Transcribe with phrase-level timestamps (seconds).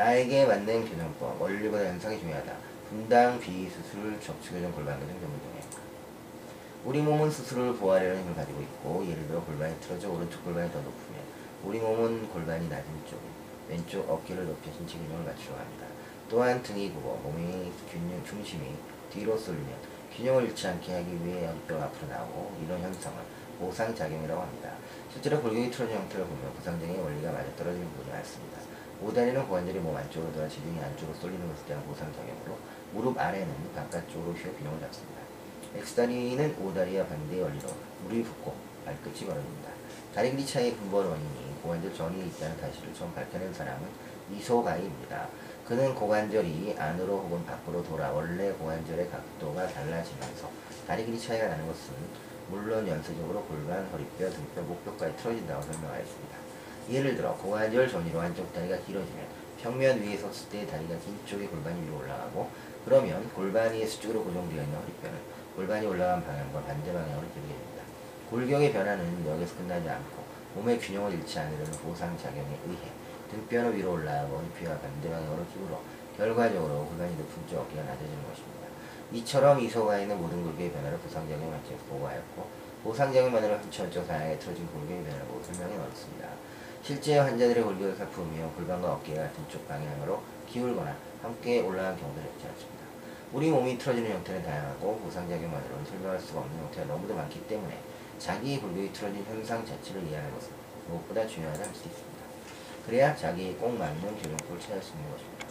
[0.00, 2.54] 나에게 맞는 교정법, 원리보다 현상이 중요하다.
[2.88, 5.60] 분당 비수술 척추교정 골반교정 전문 동행.
[6.86, 11.20] 우리 몸은 스스로를 보호하려는 힘을 가지고 있고 예를 들어 골반이 틀어져 오른쪽 골반이 더 높으면
[11.64, 13.20] 우리 몸은 골반이 낮은 쪽
[13.68, 15.84] 왼쪽 어깨를 높여 신체 균형을 맞추려 합니다.
[16.30, 18.72] 또한 등이 굽어 몸의 균형 중심이
[19.12, 19.68] 뒤로 쏠리면
[20.16, 23.18] 균형을 잃지 않게 하기 위해 어깨가 앞으로 나오고 이런 현상을
[23.58, 24.72] 보상작용이라고 합니다.
[25.12, 28.60] 실제로 골격이 틀어진 형태를 보면 부상장의 원리가 맞아 떨어지는 부분이 많습니다.
[29.02, 32.58] 오다리는 고관절이 몸 안쪽으로 돌아 지등이 안쪽으로 쏠리는 것에 대한 보상작용으로
[32.92, 35.20] 무릎 아래는 바깥쪽으로 휘어 균형을 잡습니다.
[35.74, 37.68] X다리는 오다리와 반대의 원리로
[38.02, 39.70] 무릎이 붓고 발끝이 벌어집니다.
[40.14, 43.88] 다리 길이 차이의 근본 원인이 고관절 전이에 있다는 사실을 처음 밝혀낸 사람은
[44.36, 45.28] 이소가이입니다.
[45.66, 50.50] 그는 고관절이 안으로 혹은 밖으로 돌아 원래 고관절의 각도가 달라지면서
[50.86, 51.94] 다리 길이 차이가 나는 것은
[52.50, 56.49] 물론 연쇄적으로 골반, 허리뼈, 등뼈, 목뼈까지 틀어진다고 설명하였습니다.
[56.88, 59.26] 예를 들어 고관절 전이로 한쪽 다리가 길어지면
[59.60, 62.50] 평면 위에 섰을 때 다리가 긴 쪽의 골반이 위로 올라가고
[62.84, 65.18] 그러면 골반 위에 수직으로 고정되어 있는 허리뼈는
[65.56, 67.82] 골반이 올라간 방향과 반대 방향으로 기울게 됩니다.
[68.30, 72.90] 골격의 변화는 여기서 끝나지 않고 몸의 균형을 잃지 않으려는 보상작용에 의해
[73.30, 75.80] 등뼈는 위로 올라가고 허리뼈가 반대 방향으로 기울어
[76.16, 78.60] 결과적으로 골반이 높은 쪽 어깨가 낮아지는 것입니다.
[79.12, 82.48] 이처럼 이소가에는 모든 골격의 변화를 보상작용 관점에서 보고하였고
[82.84, 86.28] 보상작용만으로 흠치원적 상향에 틀어진 골격의 변화를 보고 설명해 놓았습니다.
[86.82, 92.80] 실제 환자들의 골격을 살펴보면 골반과 어깨가 같은 쪽 방향으로 기울거나 함께 올라간 경우도 적지 않습니다.
[93.32, 97.78] 우리 몸이 틀어지는 형태는 다양하고 보상작용만으로는 설명할 수가 없는 형태가 너무도 많기 때문에
[98.18, 100.48] 자기 골격이 틀어진 현상 자체를 이해하는 것은
[100.88, 102.20] 무엇보다 중요하다 할 수 있습니다.
[102.86, 105.46] 그래야 자기에 꼭 맞는 교정법을 찾을 수 있는 것입니다.